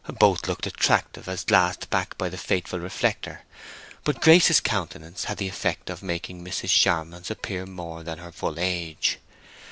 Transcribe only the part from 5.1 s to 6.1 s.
had the effect of